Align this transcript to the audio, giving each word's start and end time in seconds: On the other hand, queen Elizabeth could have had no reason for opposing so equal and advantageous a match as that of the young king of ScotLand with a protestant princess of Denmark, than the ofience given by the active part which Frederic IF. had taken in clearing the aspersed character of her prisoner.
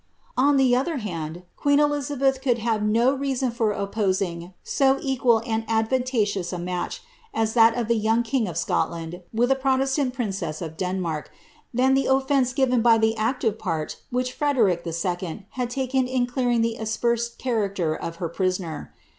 On 0.35 0.57
the 0.57 0.75
other 0.75 0.97
hand, 0.97 1.43
queen 1.55 1.79
Elizabeth 1.79 2.41
could 2.41 2.57
have 2.57 2.81
had 2.81 2.89
no 2.89 3.13
reason 3.13 3.51
for 3.51 3.71
opposing 3.71 4.51
so 4.63 4.97
equal 4.99 5.43
and 5.45 5.63
advantageous 5.67 6.51
a 6.51 6.57
match 6.57 7.03
as 7.35 7.53
that 7.53 7.75
of 7.77 7.87
the 7.87 7.93
young 7.93 8.23
king 8.23 8.47
of 8.47 8.55
ScotLand 8.55 9.21
with 9.31 9.51
a 9.51 9.55
protestant 9.55 10.15
princess 10.15 10.59
of 10.59 10.75
Denmark, 10.75 11.29
than 11.71 11.93
the 11.93 12.05
ofience 12.07 12.55
given 12.55 12.81
by 12.81 12.97
the 12.97 13.15
active 13.15 13.59
part 13.59 13.97
which 14.09 14.33
Frederic 14.33 14.81
IF. 14.87 15.03
had 15.51 15.69
taken 15.69 16.07
in 16.07 16.25
clearing 16.25 16.61
the 16.61 16.77
aspersed 16.77 17.37
character 17.37 17.93
of 17.95 18.15
her 18.15 18.27
prisoner. 18.27 18.95